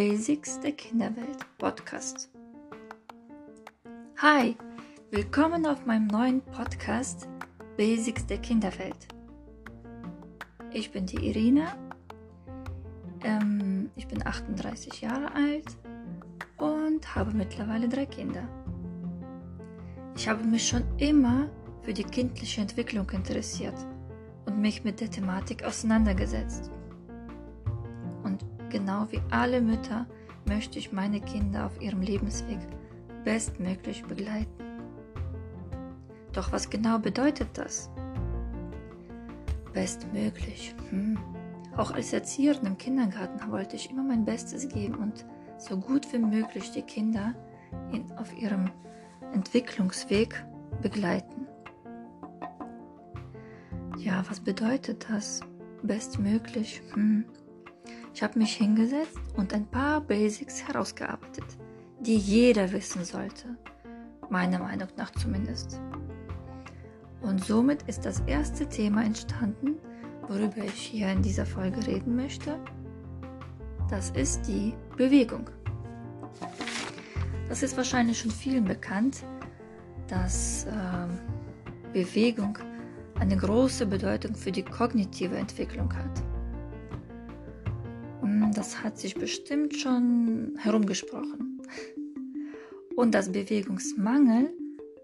[0.00, 2.30] Basics der Kinderwelt Podcast.
[4.16, 4.56] Hi,
[5.10, 7.28] willkommen auf meinem neuen Podcast
[7.76, 9.08] Basics der Kinderwelt.
[10.72, 11.76] Ich bin die Irina,
[13.24, 15.66] ähm, ich bin 38 Jahre alt
[16.56, 18.48] und habe mittlerweile drei Kinder.
[20.16, 21.50] Ich habe mich schon immer
[21.82, 23.76] für die kindliche Entwicklung interessiert
[24.46, 26.70] und mich mit der Thematik auseinandergesetzt.
[28.70, 30.06] Genau wie alle Mütter
[30.46, 32.58] möchte ich meine Kinder auf ihrem Lebensweg
[33.24, 34.64] bestmöglich begleiten.
[36.32, 37.90] Doch was genau bedeutet das?
[39.72, 40.74] Bestmöglich.
[40.90, 41.18] Hm.
[41.76, 45.26] Auch als Erzieherin im Kindergarten wollte ich immer mein Bestes geben und
[45.58, 47.34] so gut wie möglich die Kinder
[47.92, 48.70] in, auf ihrem
[49.32, 50.44] Entwicklungsweg
[50.80, 51.46] begleiten.
[53.98, 55.40] Ja, was bedeutet das?
[55.82, 56.82] Bestmöglich.
[56.94, 57.24] Hm.
[58.12, 61.44] Ich habe mich hingesetzt und ein paar Basics herausgearbeitet,
[62.00, 63.56] die jeder wissen sollte.
[64.28, 65.80] Meiner Meinung nach zumindest.
[67.20, 69.76] Und somit ist das erste Thema entstanden,
[70.28, 72.58] worüber ich hier in dieser Folge reden möchte.
[73.88, 75.50] Das ist die Bewegung.
[77.48, 79.24] Das ist wahrscheinlich schon vielen bekannt,
[80.06, 82.56] dass äh, Bewegung
[83.18, 86.29] eine große Bedeutung für die kognitive Entwicklung hat.
[88.42, 91.60] Und das hat sich bestimmt schon herumgesprochen.
[92.96, 94.52] Und dass Bewegungsmangel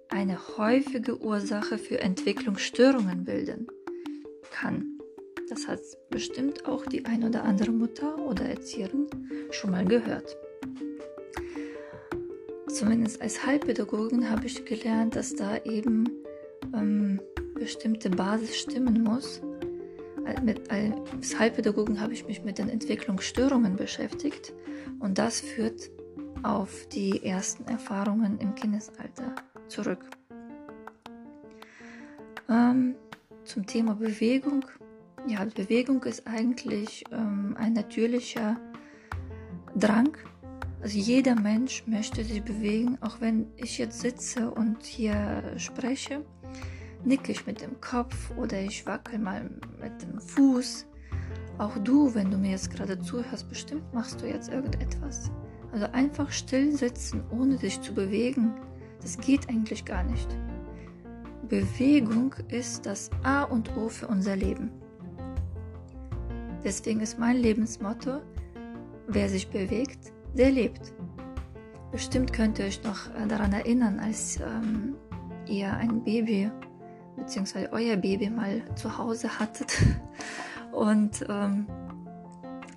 [0.08, 3.66] eine häufige Ursache für Entwicklungsstörungen bilden
[4.50, 4.98] kann.
[5.48, 9.06] Das hat bestimmt auch die ein oder andere Mutter oder Erzieherin
[9.50, 10.36] schon mal gehört.
[12.68, 16.04] Zumindest als Heilpädagogin habe ich gelernt, dass da eben
[16.74, 17.20] ähm,
[17.54, 19.40] bestimmte Basis stimmen muss.
[20.68, 24.52] Als Heilpädagogin habe ich mich mit den Entwicklungsstörungen beschäftigt
[24.98, 25.90] und das führt
[26.42, 29.34] auf die ersten Erfahrungen im Kindesalter
[29.68, 30.04] zurück.
[32.48, 32.94] Ähm,
[33.44, 34.64] zum Thema Bewegung
[35.28, 38.56] ja, Bewegung ist eigentlich ähm, ein natürlicher
[39.74, 40.16] Drang.
[40.80, 46.24] Also jeder Mensch möchte sich bewegen, auch wenn ich jetzt sitze und hier spreche,
[47.06, 49.48] nicke ich mit dem Kopf oder ich wackel mal
[49.80, 50.86] mit dem Fuß.
[51.58, 55.30] Auch du, wenn du mir jetzt gerade zuhörst, bestimmt machst du jetzt irgendetwas.
[55.72, 58.54] Also einfach still sitzen, ohne dich zu bewegen,
[59.00, 60.28] das geht eigentlich gar nicht.
[61.48, 64.72] Bewegung ist das A und O für unser Leben.
[66.64, 68.20] Deswegen ist mein Lebensmotto,
[69.06, 70.92] wer sich bewegt, der lebt.
[71.92, 74.96] Bestimmt könnt ihr euch noch daran erinnern, als ähm,
[75.46, 76.50] ihr ein Baby
[77.16, 77.68] bzw.
[77.72, 79.76] euer Baby mal zu Hause hattet
[80.72, 81.66] und ähm,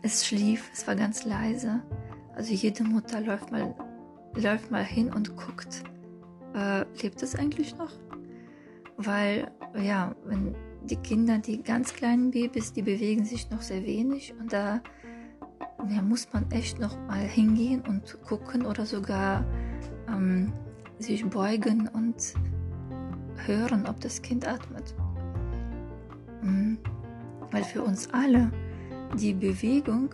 [0.01, 1.81] es schlief, es war ganz leise.
[2.35, 3.75] Also jede Mutter läuft mal,
[4.35, 5.83] läuft mal hin und guckt,
[6.55, 7.91] äh, lebt es eigentlich noch?
[8.97, 14.33] Weil, ja, wenn die Kinder, die ganz kleinen Babys, die bewegen sich noch sehr wenig
[14.39, 14.81] und da
[15.89, 19.45] ja, muss man echt noch mal hingehen und gucken oder sogar
[20.07, 20.51] ähm,
[20.97, 22.33] sich beugen und
[23.45, 24.93] hören, ob das Kind atmet.
[26.41, 26.77] Mhm.
[27.51, 28.51] Weil für uns alle
[29.17, 30.13] die Bewegung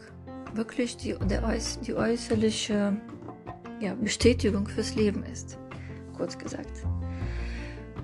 [0.53, 2.95] wirklich die, der, die äußerliche
[3.79, 5.57] ja, Bestätigung fürs Leben ist,
[6.15, 6.83] kurz gesagt.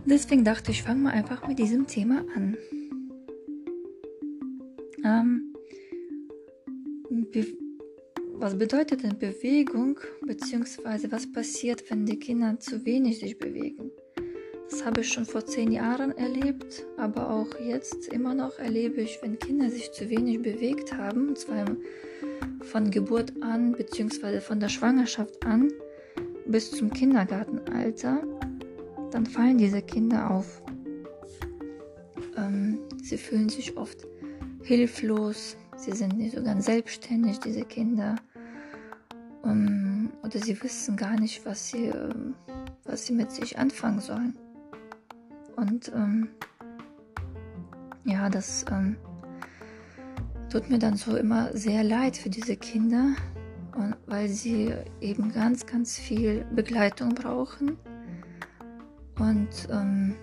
[0.05, 2.57] Deswegen dachte ich, fange mal einfach mit diesem Thema an.
[5.03, 5.53] Ähm,
[8.33, 13.91] was bedeutet denn Bewegung, beziehungsweise was passiert, wenn die Kinder zu wenig sich bewegen?
[14.71, 19.19] Das habe ich schon vor zehn Jahren erlebt, aber auch jetzt immer noch erlebe ich,
[19.21, 21.65] wenn Kinder sich zu wenig bewegt haben, und zwar
[22.61, 25.73] von Geburt an, beziehungsweise von der Schwangerschaft an
[26.45, 28.23] bis zum Kindergartenalter,
[29.11, 30.63] dann fallen diese Kinder auf.
[32.37, 34.07] Ähm, sie fühlen sich oft
[34.63, 38.15] hilflos, sie sind nicht so ganz selbstständig, diese Kinder.
[39.43, 42.35] Ähm, oder sie wissen gar nicht, was sie, ähm,
[42.85, 44.37] was sie mit sich anfangen sollen.
[45.61, 46.29] Und ähm,
[48.03, 48.97] ja, das ähm,
[50.49, 53.13] tut mir dann so immer sehr leid für diese Kinder,
[54.07, 57.77] weil sie eben ganz, ganz viel Begleitung brauchen
[59.19, 60.15] und ähm,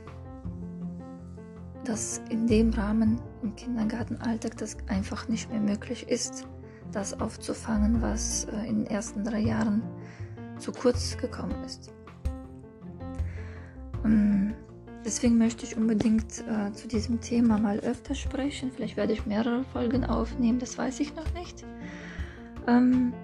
[1.84, 6.48] dass in dem Rahmen im Kindergartenalltag das einfach nicht mehr möglich ist,
[6.90, 9.82] das aufzufangen, was äh, in den ersten drei Jahren
[10.58, 11.92] zu kurz gekommen ist.
[14.04, 14.54] Ähm,
[15.08, 18.70] deswegen möchte ich unbedingt äh, zu diesem Thema mal öfter sprechen.
[18.70, 21.64] Vielleicht werde ich mehrere Folgen aufnehmen, das weiß ich noch nicht.
[22.66, 23.14] Ähm,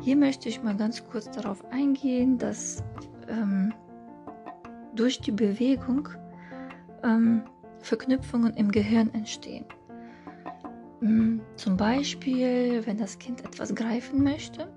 [0.00, 2.84] Hier möchte ich mal ganz kurz darauf eingehen, dass
[3.28, 3.74] ähm,
[4.94, 6.08] durch die Bewegung
[7.02, 7.42] ähm,
[7.80, 9.64] Verknüpfungen im Gehirn entstehen.
[11.00, 14.72] Mm, zum Beispiel, wenn das Kind etwas greifen möchte,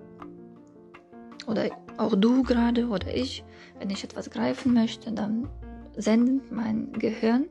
[1.46, 3.44] oder auch du gerade oder ich,
[3.78, 5.48] wenn ich etwas greifen möchte, dann
[5.98, 7.46] sendet mein Gehirn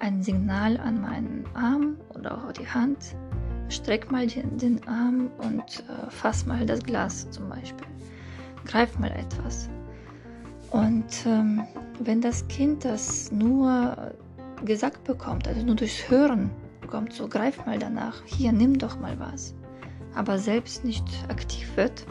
[0.00, 3.16] ein Signal an meinen Arm oder auch die Hand.
[3.68, 7.86] Streck mal den, den Arm und äh, fass mal das Glas zum Beispiel.
[8.66, 9.68] Greif mal etwas.
[10.70, 11.62] Und ähm,
[12.00, 14.14] wenn das Kind das nur
[14.64, 16.50] gesagt bekommt, also nur durchs Hören
[16.80, 19.54] bekommt, so greif mal danach, hier nimm doch mal was,
[20.14, 22.04] aber selbst nicht aktiv wird,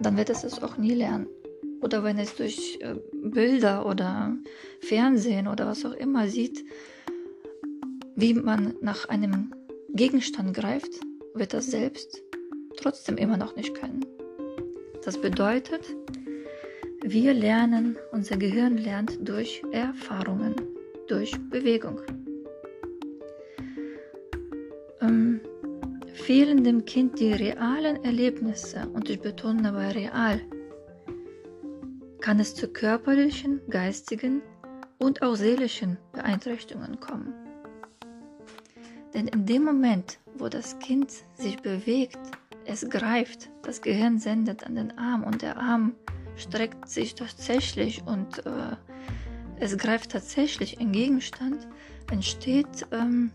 [0.00, 1.26] dann wird es es auch nie lernen.
[1.82, 4.36] Oder wenn es durch äh, Bilder oder
[4.80, 6.64] Fernsehen oder was auch immer sieht,
[8.14, 9.52] wie man nach einem
[9.92, 10.92] Gegenstand greift,
[11.34, 12.22] wird das selbst
[12.76, 14.04] trotzdem immer noch nicht können.
[15.04, 15.84] Das bedeutet,
[17.02, 20.54] wir lernen, unser Gehirn lernt durch Erfahrungen,
[21.08, 22.00] durch Bewegung.
[25.00, 25.40] Ähm,
[26.14, 30.40] fehlen dem Kind die realen Erlebnisse, und ich betone dabei real,
[32.22, 34.40] kann es zu körperlichen, geistigen
[34.98, 37.34] und auch seelischen Beeinträchtigungen kommen.
[39.12, 42.18] Denn in dem Moment, wo das Kind sich bewegt,
[42.64, 45.94] es greift, das Gehirn sendet an den Arm und der Arm
[46.36, 48.76] streckt sich tatsächlich und äh,
[49.58, 51.68] es greift tatsächlich in Gegenstand,
[52.10, 53.32] entsteht ähm,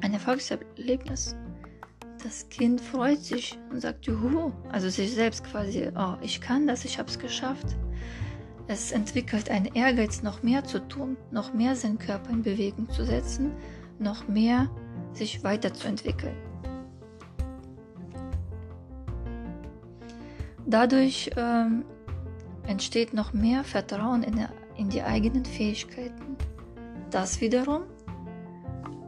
[0.00, 1.36] ein Erfolgserlebnis
[2.22, 6.84] das Kind freut sich und sagt, juhu, also sich selbst quasi, oh, ich kann das,
[6.84, 7.76] ich habe es geschafft.
[8.72, 13.04] Es entwickelt einen Ehrgeiz, noch mehr zu tun, noch mehr seinen Körper in Bewegung zu
[13.04, 13.52] setzen,
[13.98, 14.70] noch mehr
[15.12, 16.34] sich weiterzuentwickeln.
[20.64, 21.84] Dadurch ähm,
[22.66, 24.48] entsteht noch mehr Vertrauen in,
[24.78, 26.38] in die eigenen Fähigkeiten.
[27.10, 27.82] Das wiederum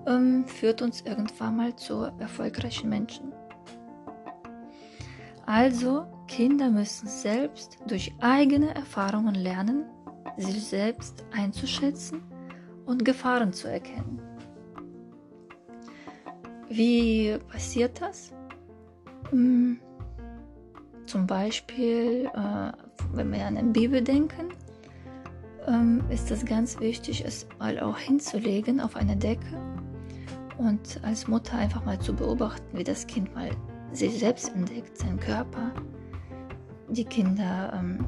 [0.07, 3.33] ähm, führt uns irgendwann mal zu erfolgreichen Menschen.
[5.47, 9.85] Also, Kinder müssen selbst durch eigene Erfahrungen lernen,
[10.37, 12.23] sich selbst einzuschätzen
[12.87, 14.21] und Gefahren zu erkennen.
[16.69, 18.33] Wie passiert das?
[19.31, 19.79] Hm,
[21.07, 22.73] zum Beispiel, äh,
[23.13, 24.49] wenn wir an eine Bibel denken,
[25.67, 29.61] ähm, ist es ganz wichtig, es mal auch hinzulegen auf eine Decke
[30.59, 33.51] und als Mutter einfach mal zu beobachten, wie das Kind mal
[33.93, 35.73] sich selbst entdeckt, seinen Körper.
[36.89, 38.07] Die Kinder ähm,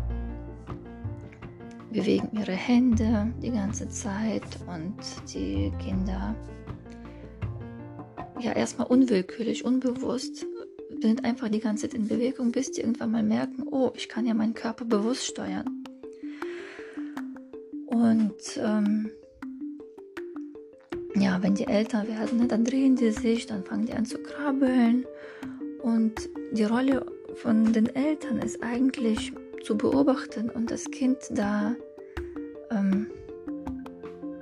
[1.90, 4.94] bewegen ihre Hände die ganze Zeit und
[5.32, 6.34] die Kinder
[8.38, 10.46] ja erstmal unwillkürlich, unbewusst
[11.00, 14.26] sind einfach die ganze Zeit in Bewegung, bis die irgendwann mal merken, oh, ich kann
[14.26, 15.84] ja meinen Körper bewusst steuern.
[17.86, 19.10] Und ähm,
[21.14, 24.18] ja, wenn die älter werden, ne, dann drehen die sich, dann fangen die an zu
[24.18, 25.06] krabbeln.
[25.82, 31.74] Und die Rolle von den Eltern ist eigentlich zu beobachten und das Kind da
[32.70, 33.10] ähm,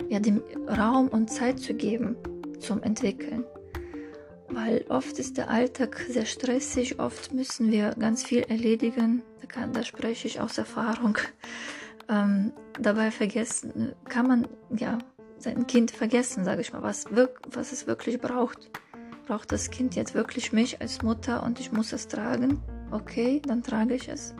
[0.08, 2.16] ja, dem Raum und Zeit zu geben
[2.60, 3.44] zum Entwickeln.
[4.48, 9.22] Weil oft ist der Alltag sehr stressig, oft müssen wir ganz viel erledigen.
[9.40, 11.18] Da, kann, da spreche ich aus Erfahrung.
[12.06, 14.98] Ähm, dabei vergessen kann man ja
[15.38, 17.06] sein Kind vergessen, sage ich mal, was,
[17.50, 18.70] was es wirklich braucht.
[19.26, 22.60] Braucht das Kind jetzt wirklich mich als Mutter und ich muss es tragen?
[22.94, 24.36] Okay, dann trage ich es.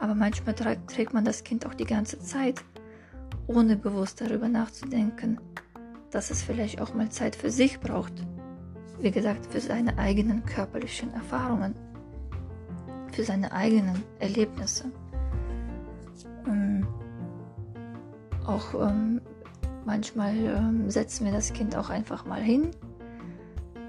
[0.00, 2.64] Aber manchmal trägt man das Kind auch die ganze Zeit,
[3.46, 5.38] ohne bewusst darüber nachzudenken,
[6.10, 8.14] dass es vielleicht auch mal Zeit für sich braucht.
[8.98, 11.74] Wie gesagt, für seine eigenen körperlichen Erfahrungen,
[13.12, 14.90] für seine eigenen Erlebnisse.
[16.46, 16.86] Ähm,
[18.46, 19.20] auch ähm,
[19.86, 22.72] Manchmal ähm, setzen wir das Kind auch einfach mal hin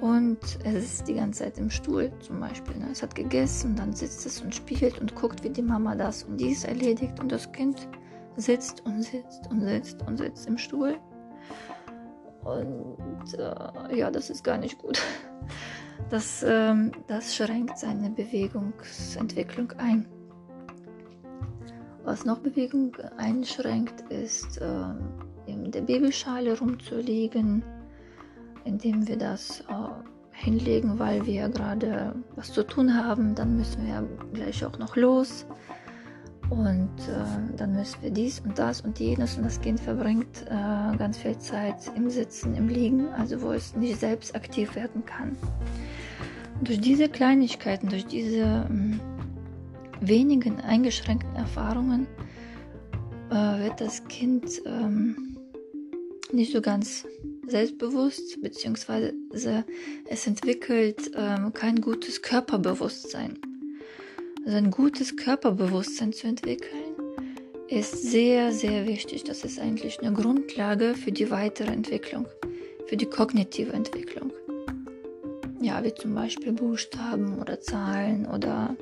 [0.01, 2.77] und es ist die ganze Zeit im Stuhl zum Beispiel.
[2.77, 2.89] Ne?
[2.91, 6.37] Es hat gegessen, dann sitzt es und spielt und guckt, wie die Mama das und
[6.37, 7.87] dies erledigt und das Kind
[8.35, 10.97] sitzt und sitzt und sitzt und sitzt im Stuhl.
[12.43, 15.01] Und äh, ja, das ist gar nicht gut.
[16.11, 20.05] Das, ähm, das schränkt seine Bewegungsentwicklung ein.
[22.05, 24.93] Was noch Bewegung einschränkt, ist äh,
[25.47, 27.63] in der Babyschale rumzulegen,
[28.67, 29.63] indem wir das äh,
[30.31, 33.33] hinlegen, weil wir gerade was zu tun haben.
[33.33, 35.45] Dann müssen wir gleich auch noch los.
[36.49, 40.97] Und äh, dann müssen wir dies und das und jenes und das Kind verbringt äh,
[40.97, 45.35] ganz viel Zeit im Sitzen, im Liegen, also wo es nicht selbst aktiv werden kann.
[46.61, 48.99] durch diese Kleinigkeiten, durch diese ähm,
[49.99, 52.07] wenigen eingeschränkten Erfahrungen
[53.29, 55.37] äh, wird das Kind ähm,
[56.31, 57.05] nicht so ganz
[57.47, 59.13] selbstbewusst, beziehungsweise
[60.05, 63.39] es entwickelt ähm, kein gutes Körperbewusstsein.
[64.45, 66.95] Also ein gutes Körperbewusstsein zu entwickeln,
[67.67, 69.23] ist sehr, sehr wichtig.
[69.23, 72.27] Das ist eigentlich eine Grundlage für die weitere Entwicklung,
[72.85, 74.31] für die kognitive Entwicklung.
[75.59, 78.77] Ja, wie zum Beispiel Buchstaben oder Zahlen oder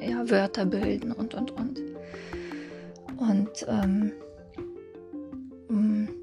[0.00, 1.80] ja, Wörter bilden und, und, und.
[3.16, 4.12] Und ähm,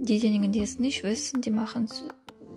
[0.10, 2.04] diejenigen, die es nicht wissen, die machen es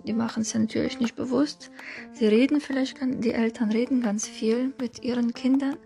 [0.05, 1.71] die machen es natürlich nicht bewusst.
[2.11, 5.77] Sie reden vielleicht, die Eltern reden ganz viel mit ihren Kindern,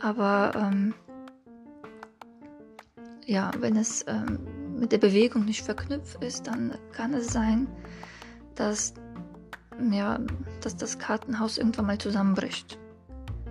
[0.00, 0.94] aber ähm,
[3.26, 4.38] ja, wenn es ähm,
[4.78, 7.68] mit der Bewegung nicht verknüpft ist, dann kann es sein,
[8.54, 8.94] dass,
[9.90, 10.18] ja,
[10.60, 12.78] dass das Kartenhaus irgendwann mal zusammenbricht,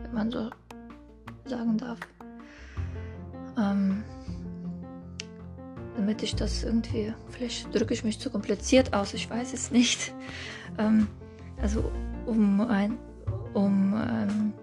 [0.02, 0.50] wenn man so
[1.46, 2.00] sagen darf.
[3.58, 4.04] Ähm,
[5.96, 10.14] damit ich das irgendwie, vielleicht drücke ich mich zu kompliziert aus, ich weiß es nicht.
[10.78, 11.08] Ähm,
[11.62, 11.92] also
[12.26, 12.98] um ein,
[13.54, 14.54] um ähm,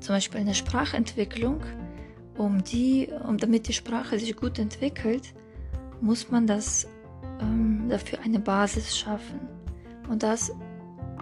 [0.00, 1.60] zum Beispiel eine Sprachentwicklung,
[2.38, 5.34] um die, um damit die Sprache sich gut entwickelt,
[6.00, 6.86] muss man das
[7.40, 9.40] ähm, dafür eine Basis schaffen.
[10.08, 10.52] Und das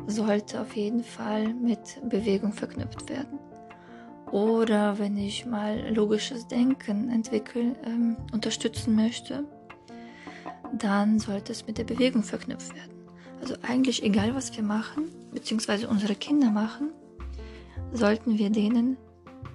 [0.07, 3.39] sollte auf jeden Fall mit Bewegung verknüpft werden.
[4.35, 9.45] Oder wenn ich mal logisches Denken entwickeln, ähm, unterstützen möchte,
[10.77, 12.91] dann sollte es mit der Bewegung verknüpft werden.
[13.41, 16.91] Also eigentlich egal, was wir machen, beziehungsweise unsere Kinder machen,
[17.93, 18.97] sollten wir denen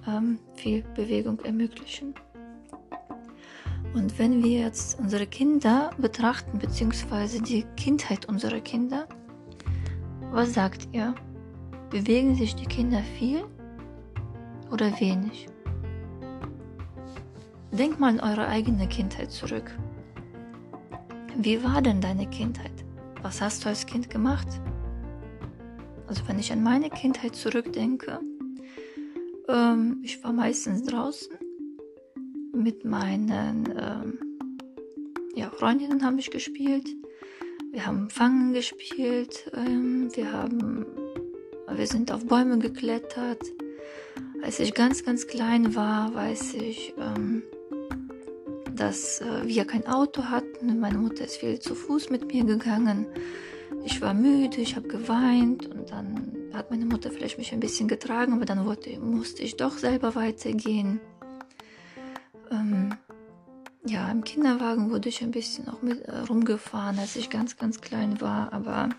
[0.08, 2.14] ähm, viel Bewegung ermöglichen.
[3.92, 9.06] Und wenn wir jetzt unsere Kinder betrachten, beziehungsweise die Kindheit unserer Kinder,
[10.32, 11.14] was sagt ihr?
[11.90, 13.44] Bewegen sich die Kinder viel
[14.70, 15.46] oder wenig?
[17.72, 19.76] Denk mal an eure eigene Kindheit zurück.
[21.36, 22.84] Wie war denn deine Kindheit?
[23.22, 24.48] Was hast du als Kind gemacht?
[26.06, 28.20] Also wenn ich an meine Kindheit zurückdenke,
[29.48, 31.32] ähm, ich war meistens draußen
[32.52, 34.18] mit meinen ähm,
[35.34, 36.88] ja, Freundinnen haben ich gespielt.
[37.70, 39.50] Wir haben Fangen gespielt.
[39.54, 40.84] Ähm, wir haben,
[41.68, 43.42] wir sind auf Bäume geklettert.
[44.42, 47.42] Als ich ganz, ganz klein war, weiß ich, ähm,
[48.74, 50.80] dass äh, wir kein Auto hatten.
[50.80, 53.06] Meine Mutter ist viel zu Fuß mit mir gegangen.
[53.84, 57.88] Ich war müde, ich habe geweint und dann hat meine Mutter vielleicht mich ein bisschen
[57.88, 61.00] getragen, aber dann wollte, musste ich doch selber weitergehen.
[62.50, 62.94] Ähm,
[63.86, 67.80] ja, im Kinderwagen wurde ich ein bisschen auch mit äh, rumgefahren, als ich ganz, ganz
[67.80, 68.90] klein war, aber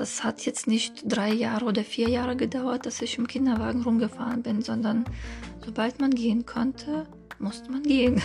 [0.00, 4.42] das hat jetzt nicht drei Jahre oder vier Jahre gedauert, dass ich im Kinderwagen rumgefahren
[4.42, 5.04] bin, sondern
[5.62, 7.06] sobald man gehen konnte,
[7.38, 8.22] musste man gehen.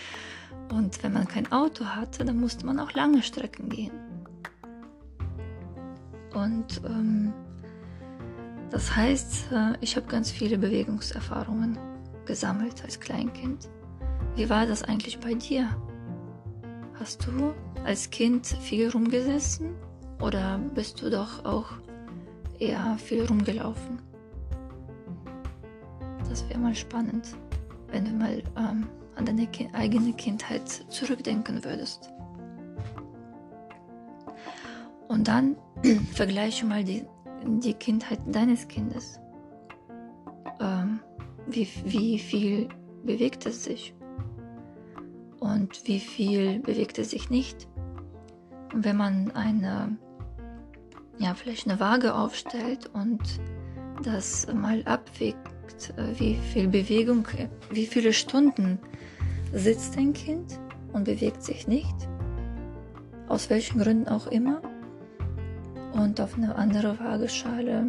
[0.72, 3.92] Und wenn man kein Auto hatte, dann musste man auch lange Strecken gehen.
[6.34, 7.32] Und ähm,
[8.70, 11.78] das heißt, äh, ich habe ganz viele Bewegungserfahrungen
[12.26, 13.68] gesammelt als Kleinkind.
[14.34, 15.68] Wie war das eigentlich bei dir?
[16.98, 17.54] Hast du
[17.84, 19.76] als Kind viel rumgesessen
[20.20, 21.66] oder bist du doch auch
[22.58, 23.98] eher viel rumgelaufen?
[26.28, 27.36] Das wäre mal spannend,
[27.88, 32.10] wenn du mal ähm, an deine ki eigene Kindheit zurückdenken würdest.
[35.08, 35.56] Und dann
[36.12, 37.04] vergleiche mal die,
[37.46, 39.20] die Kindheit deines Kindes.
[40.60, 41.00] Ähm,
[41.46, 42.68] wie, wie viel
[43.04, 43.94] bewegt es sich?
[45.40, 47.68] Und wie viel bewegt es sich nicht?
[48.72, 49.96] Und wenn man eine
[51.18, 53.20] ja, vielleicht eine Waage aufstellt und
[54.02, 57.26] das mal abwägt, äh, wie viel Bewegung,
[57.70, 58.78] wie viele Stunden
[59.52, 60.58] sitzt ein Kind
[60.92, 61.94] und bewegt sich nicht,
[63.28, 64.60] aus welchen Gründen auch immer,
[65.94, 67.86] und auf eine andere Waageschale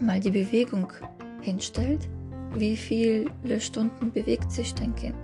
[0.00, 0.92] mal die Bewegung
[1.40, 2.08] hinstellt,
[2.54, 5.14] wie viele Stunden bewegt sich dein Kind.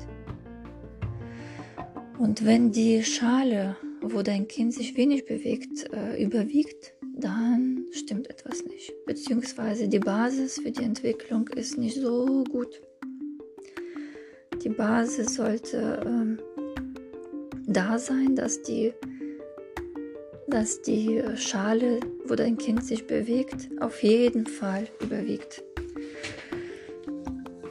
[2.18, 3.76] Und wenn die Schale
[4.12, 8.92] wo dein Kind sich wenig bewegt, äh, überwiegt, dann stimmt etwas nicht.
[9.06, 12.80] Beziehungsweise die Basis für die Entwicklung ist nicht so gut.
[14.62, 16.38] Die Basis sollte ähm,
[17.66, 18.92] da sein, dass die,
[20.48, 25.62] dass die Schale, wo dein Kind sich bewegt, auf jeden Fall überwiegt.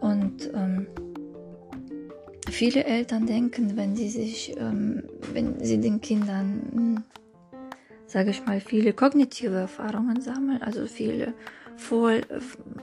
[0.00, 0.86] Und ähm,
[2.56, 5.02] Viele Eltern denken, wenn sie sich, ähm,
[5.34, 7.04] wenn sie den Kindern
[8.06, 11.34] sage ich mal, viele kognitive Erfahrungen sammeln, also viele
[11.76, 12.22] voll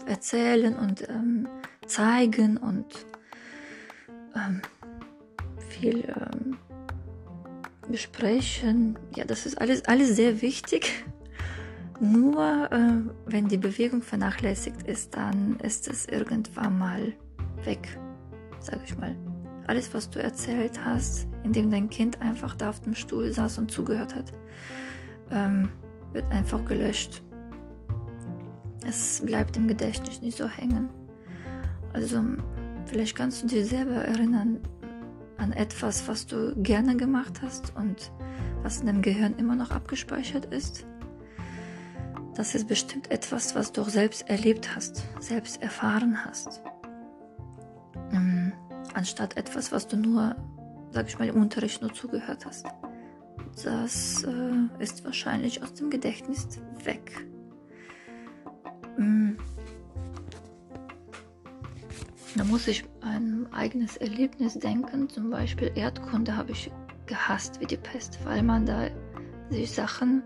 [0.05, 1.47] erzählen und ähm,
[1.87, 2.85] zeigen und
[4.35, 4.61] ähm,
[5.69, 6.57] viel ähm,
[7.89, 8.99] besprechen.
[9.15, 11.03] Ja, das ist alles, alles sehr wichtig.
[11.99, 17.13] Nur äh, wenn die Bewegung vernachlässigt ist, dann ist es irgendwann mal
[17.63, 17.97] weg,
[18.59, 19.15] sage ich mal.
[19.67, 23.71] Alles, was du erzählt hast, indem dein Kind einfach da auf dem Stuhl saß und
[23.71, 24.31] zugehört hat,
[25.31, 25.69] ähm,
[26.11, 27.23] wird einfach gelöscht.
[28.85, 30.89] Es bleibt im Gedächtnis nicht so hängen.
[31.93, 32.21] Also
[32.85, 34.59] vielleicht kannst du dir selber erinnern
[35.37, 38.11] an etwas, was du gerne gemacht hast und
[38.61, 40.85] was in deinem Gehirn immer noch abgespeichert ist.
[42.35, 46.61] Das ist bestimmt etwas, was du auch selbst erlebt hast, selbst erfahren hast.
[48.11, 48.42] Ähm,
[48.93, 50.35] anstatt etwas, was du nur,
[50.91, 52.65] sag ich mal, im Unterricht nur zugehört hast.
[53.63, 56.47] Das äh, ist wahrscheinlich aus dem Gedächtnis
[56.83, 57.25] weg.
[58.97, 59.37] Mhm.
[62.35, 65.07] Da muss ich ein eigenes Erlebnis denken.
[65.07, 66.71] Zum Beispiel Erdkunde habe ich
[67.05, 68.87] gehasst wie die Pest, weil man da
[69.49, 70.23] sich Sachen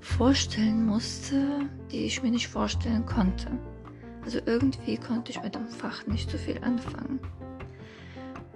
[0.00, 3.48] vorstellen musste, die ich mir nicht vorstellen konnte.
[4.24, 7.20] Also irgendwie konnte ich mit dem Fach nicht so viel anfangen.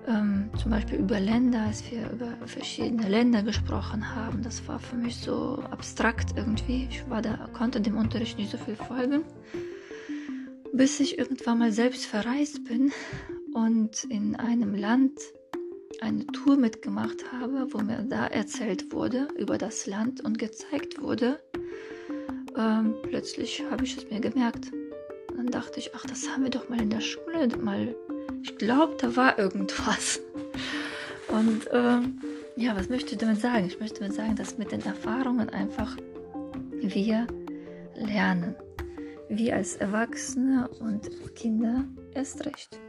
[0.08, 4.96] Ähm, zum Beispiel über Länder, als wir über verschiedene Länder gesprochen haben, das war für
[4.96, 6.88] mich so abstrakt irgendwie.
[6.90, 9.22] Ich war da, konnte dem Unterricht nicht so viel folgen,
[10.72, 12.90] bis ich irgendwann mal selbst verreist bin
[13.52, 15.20] und in einem Land
[16.00, 21.38] eine Tour mitgemacht habe, wo mir da erzählt wurde über das Land und gezeigt wurde.
[22.56, 24.70] Ähm, plötzlich habe ich es mir gemerkt.
[25.36, 27.94] Dann dachte ich, ach, das haben wir doch mal in der Schule mal.
[28.42, 30.20] Ich glaube, da war irgendwas.
[31.28, 32.20] Und ähm,
[32.56, 33.66] ja, was möchte ich damit sagen?
[33.66, 35.96] Ich möchte damit sagen, dass mit den Erfahrungen einfach
[36.80, 37.26] wir
[37.94, 38.54] lernen.
[39.28, 42.80] Wir als Erwachsene und Kinder erst recht.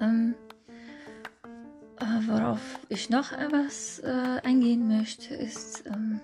[0.00, 0.34] Ähm,
[2.00, 6.20] äh, worauf ich noch etwas äh, eingehen möchte, ist, ähm,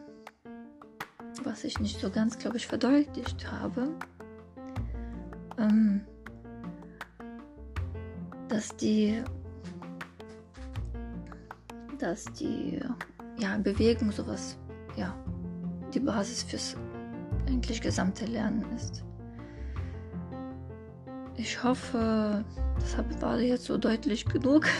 [1.44, 3.88] was ich nicht so ganz, glaube ich, verdeutlicht habe,
[5.60, 6.00] ähm,
[8.48, 9.22] dass die,
[11.98, 12.80] dass die
[13.38, 14.58] ja, Bewegung sowas,
[14.96, 15.14] ja,
[15.94, 16.76] die Basis fürs
[17.46, 19.04] eigentlich gesamte Lernen ist.
[21.36, 22.44] Ich hoffe,
[22.78, 24.66] das war jetzt so deutlich genug.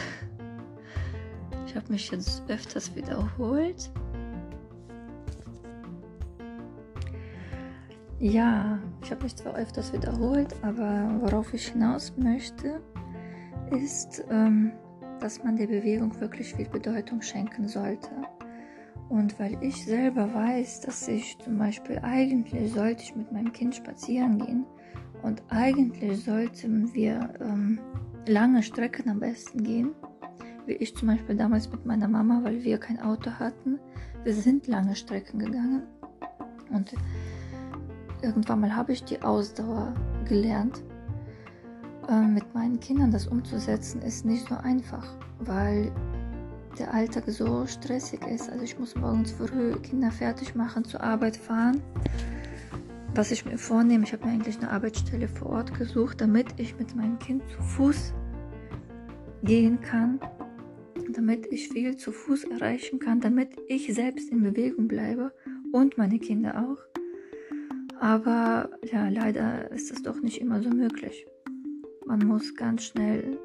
[1.66, 3.92] Ich habe mich jetzt öfters wiederholt.
[8.18, 12.80] Ja, ich habe mich zwar öfters wiederholt, aber worauf ich hinaus möchte,
[13.70, 14.72] ist, ähm,
[15.20, 18.10] dass man der Bewegung wirklich viel Bedeutung schenken sollte.
[19.08, 23.74] Und weil ich selber weiß, dass ich zum Beispiel eigentlich sollte ich mit meinem Kind
[23.74, 24.64] spazieren gehen
[25.22, 27.80] und eigentlich sollten wir ähm,
[28.26, 29.90] lange Strecken am besten gehen,
[30.66, 33.78] wie ich zum Beispiel damals mit meiner Mama, weil wir kein Auto hatten.
[34.22, 35.82] Wir sind lange Strecken gegangen
[36.70, 36.94] und
[38.22, 39.92] irgendwann mal habe ich die Ausdauer
[40.26, 40.82] gelernt.
[42.08, 45.06] Äh, mit meinen Kindern das umzusetzen ist nicht so einfach,
[45.38, 45.92] weil
[46.78, 48.50] der Alltag so stressig ist.
[48.50, 51.80] Also ich muss morgens früh Kinder fertig machen, zur Arbeit fahren.
[53.14, 56.78] Was ich mir vornehme, ich habe mir eigentlich eine Arbeitsstelle vor Ort gesucht, damit ich
[56.78, 58.14] mit meinem Kind zu Fuß
[59.42, 60.20] gehen kann,
[61.12, 65.32] damit ich viel zu Fuß erreichen kann, damit ich selbst in Bewegung bleibe
[65.72, 66.89] und meine Kinder auch.
[68.00, 71.26] Aber ja, leider ist das doch nicht immer so möglich.
[72.06, 73.38] Man muss ganz schnell,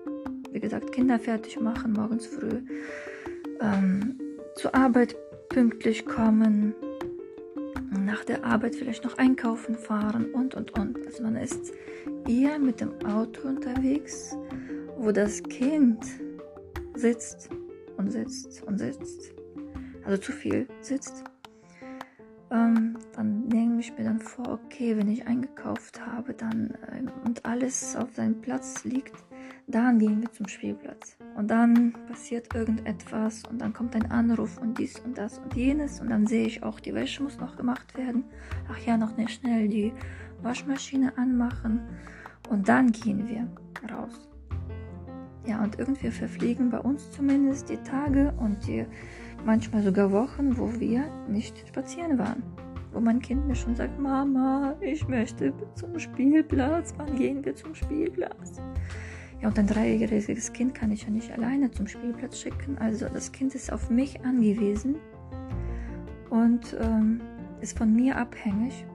[0.51, 2.61] wie gesagt, Kinder fertig machen, morgens früh
[3.59, 4.17] ähm,
[4.55, 5.17] zur Arbeit
[5.49, 6.73] pünktlich kommen,
[8.05, 11.05] nach der Arbeit vielleicht noch einkaufen fahren und und und.
[11.05, 11.73] Also man ist
[12.25, 14.37] eher mit dem Auto unterwegs,
[14.97, 15.99] wo das Kind
[16.95, 17.49] sitzt
[17.97, 19.33] und sitzt und sitzt.
[20.05, 21.25] Also zu viel sitzt
[22.51, 27.45] ähm, dann nehme ich mir dann vor, okay, wenn ich eingekauft habe dann äh, und
[27.45, 29.15] alles auf seinem Platz liegt,
[29.67, 31.17] dann gehen wir zum Spielplatz.
[31.35, 35.99] Und dann passiert irgendetwas und dann kommt ein Anruf und dies und das und jenes
[35.99, 38.23] und dann sehe ich auch, die Wäsche muss noch gemacht werden.
[38.71, 39.91] Ach ja, noch nicht schnell die
[40.41, 41.81] Waschmaschine anmachen
[42.49, 43.47] und dann gehen wir
[43.91, 44.29] raus.
[45.47, 48.85] Ja, und irgendwie verfliegen bei uns zumindest die Tage und die
[49.43, 52.43] manchmal sogar Wochen, wo wir nicht spazieren waren.
[52.93, 57.75] Wo mein Kind mir schon sagt, Mama, ich möchte zum Spielplatz, wann gehen wir zum
[57.75, 58.61] Spielplatz?
[59.41, 62.77] Ja, und ein dreijähriges Kind kann ich ja nicht alleine zum Spielplatz schicken.
[62.77, 64.95] Also das Kind ist auf mich angewiesen
[66.29, 67.21] und ähm,
[67.61, 68.85] ist von mir abhängig.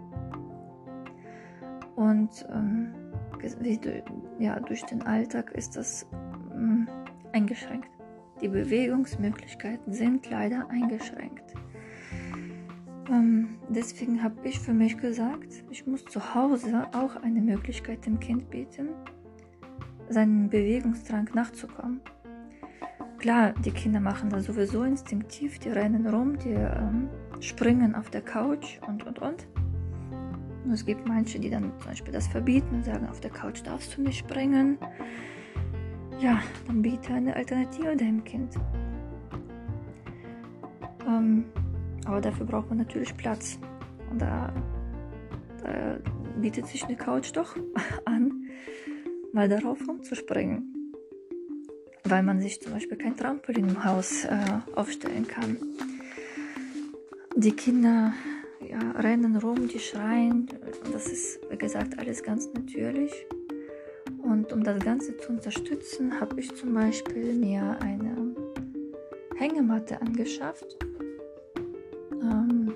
[1.97, 2.95] Und ähm,
[4.39, 6.07] ja, durch den Alltag ist das
[6.55, 6.89] ähm,
[7.33, 7.91] eingeschränkt.
[8.41, 11.55] Die Bewegungsmöglichkeiten sind leider eingeschränkt.
[13.11, 18.21] Ähm, deswegen habe ich für mich gesagt, ich muss zu Hause auch eine Möglichkeit dem
[18.21, 18.91] Kind bieten,
[20.09, 22.01] seinen Bewegungsdrang nachzukommen.
[23.19, 28.23] Klar, die Kinder machen das sowieso instinktiv, die rennen rum, die ähm, springen auf der
[28.23, 29.47] Couch und und und.
[30.65, 33.61] Und es gibt manche, die dann zum Beispiel das verbieten und sagen, auf der Couch
[33.65, 34.79] darfst du nicht springen.
[36.21, 38.55] Ja, dann biete eine Alternative deinem Kind.
[41.07, 41.47] Ähm,
[42.05, 43.59] aber dafür braucht man natürlich Platz.
[44.11, 44.53] Und da,
[45.65, 45.99] da
[46.39, 47.57] bietet sich eine Couch doch
[48.05, 48.45] an,
[49.33, 50.93] mal darauf rumzuspringen.
[52.05, 54.39] Weil man sich zum Beispiel kein Trampolin im Haus äh,
[54.75, 55.57] aufstellen kann.
[57.35, 58.13] Die Kinder
[58.61, 60.49] ja, rennen rum, die schreien.
[60.93, 63.27] Das ist, wie gesagt, alles ganz natürlich.
[64.23, 68.35] Und um das Ganze zu unterstützen, habe ich zum Beispiel mir eine
[69.37, 70.77] Hängematte angeschafft.
[72.23, 72.73] Ähm,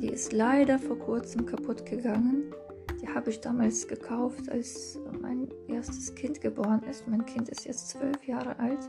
[0.00, 2.52] die ist leider vor kurzem kaputt gegangen.
[3.00, 7.08] Die habe ich damals gekauft, als mein erstes Kind geboren ist.
[7.08, 8.86] Mein Kind ist jetzt zwölf Jahre alt.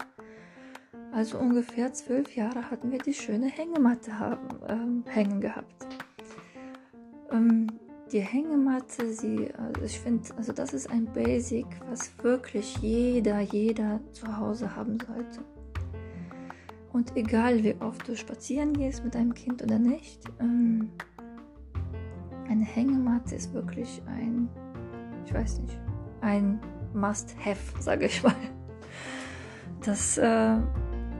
[1.12, 5.88] Also ungefähr zwölf Jahre hatten wir die schöne Hängematte haben, ähm, hängen gehabt.
[7.32, 7.68] Ähm,
[8.12, 14.00] die Hängematte, sie, also ich finde, also das ist ein Basic, was wirklich jeder, jeder
[14.12, 15.40] zu Hause haben sollte.
[16.92, 20.92] Und egal wie oft du spazieren gehst mit deinem Kind oder nicht, ähm,
[22.48, 24.50] eine Hängematte ist wirklich ein,
[25.26, 25.80] ich weiß nicht,
[26.22, 26.60] ein
[26.94, 28.34] Must-Have, sage ich mal.
[29.86, 30.58] Das äh,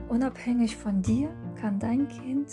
[0.08, 2.48] unabhängig von dir kann dein Kind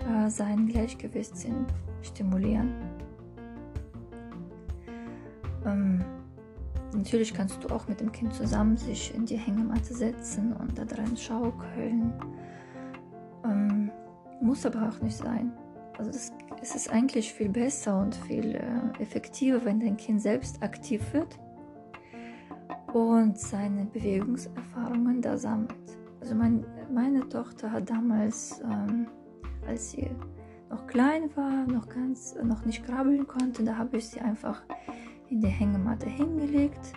[0.00, 1.66] äh, sein Gleichgewichtssinn
[2.02, 2.87] stimulieren.
[5.68, 6.04] Ähm,
[6.94, 10.84] natürlich kannst du auch mit dem Kind zusammen sich in die Hängematte setzen und da
[10.84, 12.12] dran schaukeln.
[13.44, 13.90] Ähm,
[14.40, 15.52] muss aber auch nicht sein.
[15.98, 20.62] Also das, es ist eigentlich viel besser und viel äh, effektiver, wenn dein Kind selbst
[20.62, 21.38] aktiv wird
[22.92, 25.74] und seine Bewegungserfahrungen da sammelt.
[26.20, 29.08] Also mein, meine Tochter hat damals, ähm,
[29.66, 30.10] als sie
[30.70, 34.62] noch klein war, noch ganz, noch nicht krabbeln konnte, da habe ich sie einfach
[35.30, 36.92] in die Hängematte hingelegt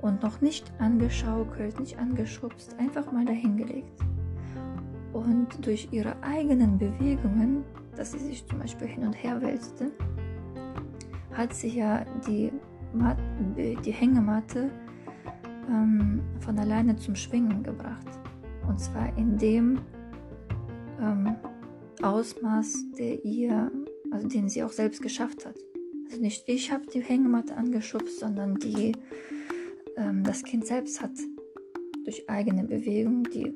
[0.00, 4.00] und noch nicht angeschaukelt, nicht angeschubst, einfach mal dahingelegt.
[5.12, 7.64] Und durch ihre eigenen Bewegungen,
[7.96, 9.92] dass sie sich zum Beispiel hin und her wälzte,
[11.32, 12.52] hat sie ja die,
[12.92, 13.16] Mat
[13.56, 14.70] die Hängematte
[15.68, 18.06] ähm, von alleine zum Schwingen gebracht.
[18.68, 19.80] Und zwar in dem
[21.00, 21.36] ähm,
[22.02, 23.70] Ausmaß, der ihr,
[24.10, 25.56] also den sie auch selbst geschafft hat.
[26.14, 28.92] Also nicht ich habe die Hängematte angeschubst, sondern die,
[29.96, 31.10] ähm, das Kind selbst hat
[32.04, 33.52] durch eigene Bewegung die,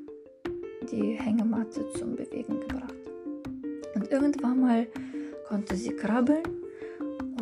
[0.91, 2.95] die Hängematte zum Bewegen gebracht.
[3.95, 4.87] Und irgendwann mal
[5.47, 6.43] konnte sie krabbeln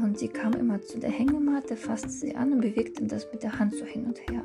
[0.03, 3.57] und sie kam immer zu der Hängematte, fasste sie an und bewegte das mit der
[3.57, 4.43] Hand so hin und her.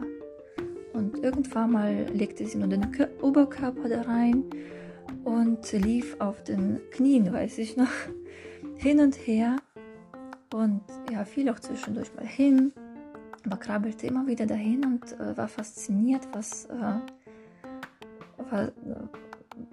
[0.95, 2.87] Und irgendwann mal legte sie nur den
[3.21, 4.45] Oberkörper da rein
[5.25, 7.93] und lief auf den Knien, weiß ich noch,
[8.77, 9.59] hin und her
[10.53, 12.73] und ja, fiel auch zwischendurch mal hin,
[13.45, 17.01] aber krabbelte immer wieder dahin und äh, war fasziniert, was, äh,
[18.51, 18.71] war, äh,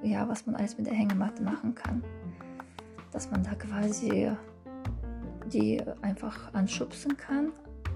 [0.03, 2.03] ja, was man alles mit der Hängematte machen kann.
[3.11, 4.31] Dass man da quasi
[5.49, 7.51] die einfach anschubsen kann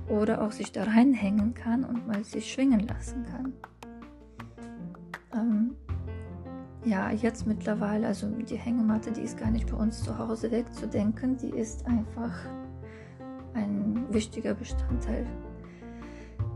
[0.10, 3.54] oder auch sich da reinhängen kann und mal sich schwingen lassen kann.
[5.34, 5.76] Ähm,
[6.84, 11.38] ja, jetzt mittlerweile, also die Hängematte, die ist gar nicht bei uns zu Hause wegzudenken,
[11.38, 12.34] die ist einfach
[13.54, 15.26] ein wichtiger Bestandteil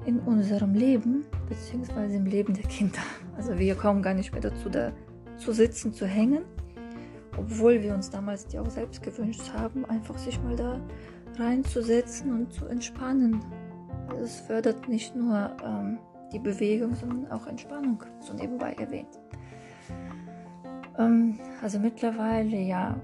[0.05, 2.99] in unserem Leben, beziehungsweise im Leben der Kinder.
[3.35, 4.91] Also wir kommen gar nicht mehr dazu, da
[5.37, 6.43] zu sitzen, zu hängen,
[7.37, 10.79] obwohl wir uns damals die auch selbst gewünscht haben, einfach sich mal da
[11.37, 13.41] reinzusetzen und zu entspannen.
[14.21, 15.99] Es fördert nicht nur ähm,
[16.31, 19.19] die Bewegung, sondern auch Entspannung, so nebenbei erwähnt.
[20.97, 22.95] Ähm, also mittlerweile, ja,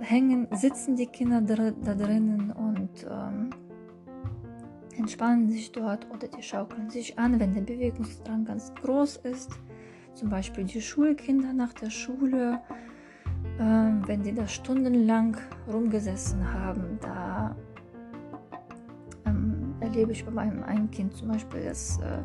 [0.00, 2.69] hängen, sitzen die Kinder da drinnen und
[3.08, 3.50] ähm,
[4.96, 9.50] entspannen sich dort oder die schaukeln sich an, wenn der Bewegungsdrang ganz groß ist.
[10.14, 12.60] Zum Beispiel die Schulkinder nach der Schule,
[13.58, 15.36] ähm, wenn die da stundenlang
[15.72, 17.56] rumgesessen haben, da
[19.26, 22.18] ähm, erlebe ich bei meinem einen Kind zum Beispiel, es äh,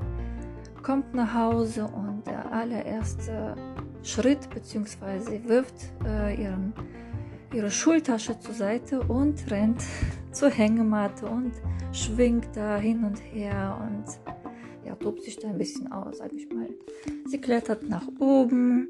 [0.81, 3.55] kommt nach Hause und der allererste
[4.03, 5.43] Schritt bzw.
[5.47, 6.73] wirft äh, ihren,
[7.55, 9.81] ihre Schultasche zur Seite und rennt
[10.31, 11.53] zur Hängematte und
[11.93, 14.05] schwingt da hin und her und
[14.85, 16.67] ja, tobt sich da ein bisschen aus, sag ich mal.
[17.25, 18.89] Sie klettert nach oben,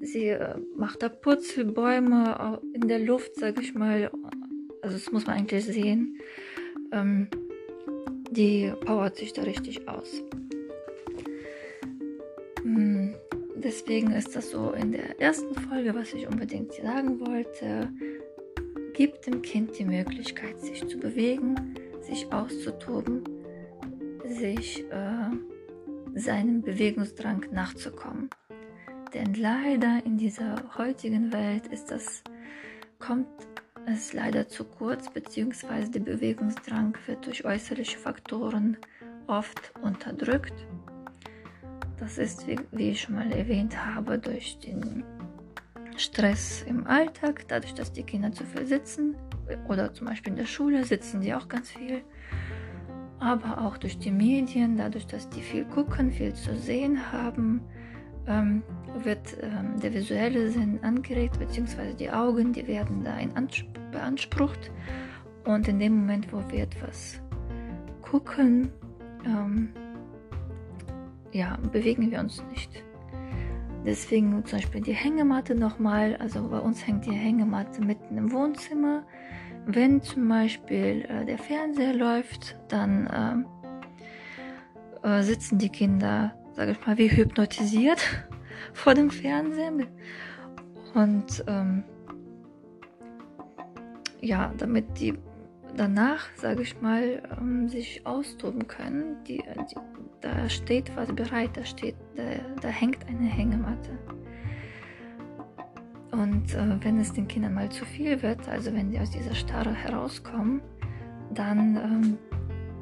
[0.00, 4.10] sie äh, macht da Purzelbäume in der Luft, sag ich mal.
[4.82, 6.18] Also das muss man eigentlich sehen.
[6.90, 7.28] Ähm,
[8.30, 10.22] die powert sich da richtig aus.
[13.66, 17.90] Deswegen ist das so in der ersten Folge, was ich unbedingt sagen wollte.
[18.94, 23.24] Gibt dem Kind die Möglichkeit, sich zu bewegen, sich auszutoben,
[24.24, 25.30] sich äh,
[26.14, 28.30] seinem Bewegungsdrang nachzukommen.
[29.12, 32.22] Denn leider in dieser heutigen Welt ist das,
[33.00, 33.26] kommt
[33.86, 38.76] es leider zu kurz, beziehungsweise der Bewegungsdrang wird durch äußerliche Faktoren
[39.26, 40.54] oft unterdrückt.
[41.98, 45.04] Das ist, wie, wie ich schon mal erwähnt habe, durch den
[45.96, 49.16] Stress im Alltag, dadurch, dass die Kinder zu viel sitzen
[49.68, 52.02] oder zum Beispiel in der Schule sitzen die auch ganz viel,
[53.18, 57.62] aber auch durch die Medien, dadurch, dass die viel gucken, viel zu sehen haben,
[58.26, 58.62] ähm,
[59.02, 63.16] wird ähm, der visuelle Sinn angeregt, beziehungsweise die Augen, die werden da
[63.92, 64.70] beansprucht.
[65.44, 67.20] Und in dem Moment, wo wir etwas
[68.02, 68.70] gucken,
[69.24, 69.70] ähm,
[71.32, 72.70] ja, bewegen wir uns nicht.
[73.84, 76.16] Deswegen zum Beispiel die Hängematte nochmal.
[76.16, 79.04] Also bei uns hängt die Hängematte mitten im Wohnzimmer.
[79.66, 83.46] Wenn zum Beispiel äh, der Fernseher läuft, dann
[85.02, 88.00] äh, äh, sitzen die Kinder sage ich mal, wie hypnotisiert
[88.72, 89.86] vor dem Fernsehen.
[90.94, 91.84] Und ähm,
[94.20, 95.14] ja, damit die
[95.76, 99.76] danach, sage ich mal, ähm, sich austoben können, die, die,
[100.20, 102.22] da steht was bereit, da steht, da,
[102.60, 103.98] da hängt eine Hängematte.
[106.12, 109.34] Und äh, wenn es den Kindern mal zu viel wird, also wenn sie aus dieser
[109.34, 110.62] Starre herauskommen,
[111.34, 112.18] dann ähm,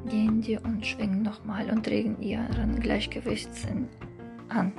[0.09, 3.87] gehen die und schwingen nochmal und regen ihren Gleichgewichtssinn
[4.49, 4.71] an.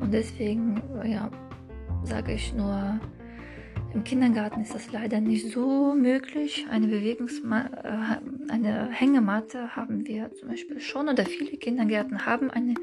[0.00, 1.30] Und deswegen, ja,
[2.04, 3.00] sage ich nur,
[3.92, 6.66] im Kindergarten ist das leider nicht so möglich.
[6.70, 12.74] Eine Bewegungsma äh, eine Hängematte haben wir zum Beispiel schon oder viele Kindergärten haben eine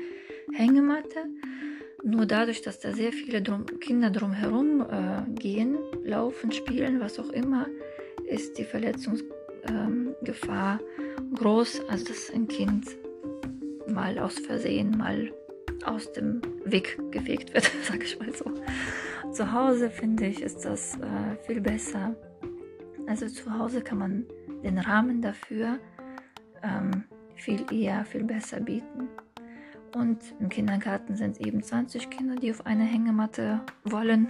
[0.54, 1.26] Hängematte.
[2.04, 7.30] Nur dadurch, dass da sehr viele drum, Kinder drumherum äh, gehen, laufen, spielen, was auch
[7.30, 7.68] immer,
[8.28, 12.88] ist die Verletzungsgefahr ähm, groß, als dass ein Kind
[13.88, 15.32] mal aus Versehen mal
[15.86, 18.52] aus dem Weg gefegt wird, sag ich mal so.
[19.32, 22.16] Zu Hause finde ich, ist das äh, viel besser.
[23.08, 24.26] Also zu Hause kann man
[24.64, 25.80] den Rahmen dafür
[26.64, 27.04] ähm,
[27.36, 29.08] viel eher, viel besser bieten.
[29.96, 34.30] Und im Kindergarten sind eben 20 Kinder, die auf eine Hängematte wollen.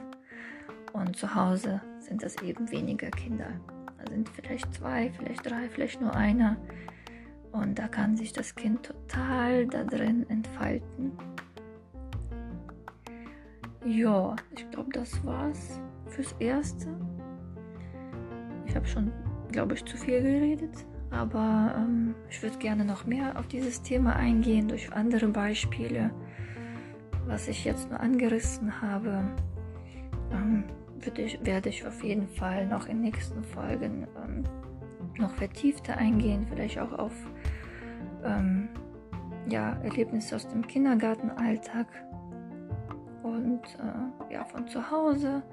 [0.93, 3.49] Und zu Hause sind das eben weniger Kinder
[4.09, 6.57] sind vielleicht zwei, vielleicht drei, vielleicht nur einer.
[7.51, 11.13] Und da kann sich das Kind total da drin entfalten.
[13.87, 16.87] Ja, ich glaube, das war's fürs Erste.
[18.65, 19.13] Ich habe schon,
[19.53, 24.13] glaube ich, zu viel geredet, aber ähm, ich würde gerne noch mehr auf dieses Thema
[24.17, 26.11] eingehen durch andere Beispiele,
[27.27, 29.23] was ich jetzt nur angerissen habe.
[30.33, 30.65] Ähm,
[31.15, 34.43] ich, werde ich auf jeden Fall noch in nächsten Folgen ähm,
[35.17, 37.13] noch vertiefter eingehen, vielleicht auch auf
[38.25, 38.67] ähm,
[39.47, 41.87] ja, Erlebnisse aus dem Kindergartenalltag
[43.27, 45.43] und äh, ja, von zu Hause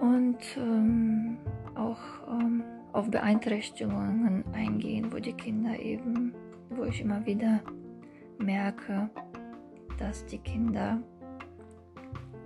[0.00, 1.38] und ähm,
[1.74, 2.62] auch ähm,
[2.92, 6.34] auf Beeinträchtigungen eingehen, wo die Kinder eben,
[6.70, 7.60] wo ich immer wieder
[8.38, 9.10] merke,
[9.98, 11.00] dass die Kinder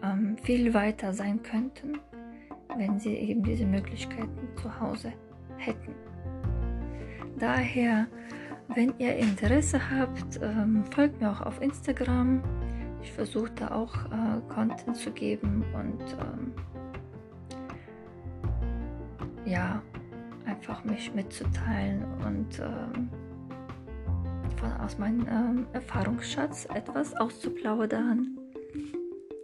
[0.03, 1.99] ähm, viel weiter sein könnten,
[2.77, 5.13] wenn sie eben diese Möglichkeiten zu Hause
[5.57, 5.95] hätten.
[7.39, 8.07] Daher,
[8.75, 12.43] wenn ihr Interesse habt, ähm, folgt mir auch auf Instagram.
[13.03, 16.53] Ich versuche da auch äh, Content zu geben und ähm,
[19.45, 19.83] ja,
[20.45, 23.09] einfach mich mitzuteilen und ähm,
[24.57, 28.39] von, aus meinem ähm, Erfahrungsschatz etwas auszuplaudern.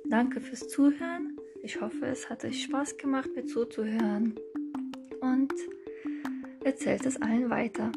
[0.09, 1.37] Danke fürs Zuhören.
[1.63, 4.35] Ich hoffe, es hat euch Spaß gemacht, mir zuzuhören.
[5.21, 5.55] Und
[6.63, 7.91] erzählt es allen weiter.